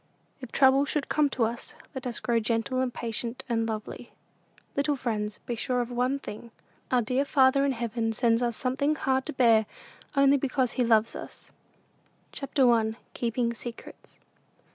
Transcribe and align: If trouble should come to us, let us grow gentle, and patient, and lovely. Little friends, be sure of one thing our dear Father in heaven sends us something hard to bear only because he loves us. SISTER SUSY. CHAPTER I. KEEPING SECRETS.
If 0.39 0.51
trouble 0.51 0.85
should 0.85 1.09
come 1.09 1.29
to 1.29 1.43
us, 1.43 1.75
let 1.93 2.07
us 2.07 2.19
grow 2.19 2.39
gentle, 2.39 2.81
and 2.81 2.91
patient, 2.91 3.43
and 3.47 3.69
lovely. 3.69 4.13
Little 4.75 4.95
friends, 4.95 5.37
be 5.45 5.53
sure 5.55 5.79
of 5.79 5.91
one 5.91 6.17
thing 6.17 6.49
our 6.89 7.03
dear 7.03 7.23
Father 7.23 7.63
in 7.65 7.73
heaven 7.73 8.11
sends 8.11 8.41
us 8.41 8.57
something 8.57 8.95
hard 8.95 9.27
to 9.27 9.33
bear 9.33 9.67
only 10.15 10.37
because 10.37 10.71
he 10.71 10.83
loves 10.83 11.15
us. 11.15 11.33
SISTER 11.33 11.53
SUSY. 11.53 12.29
CHAPTER 12.31 12.71
I. 12.71 12.95
KEEPING 13.13 13.53
SECRETS. 13.53 14.19